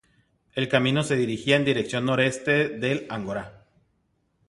[0.55, 3.65] El camino se dirigía en dirección noreste del Ágora.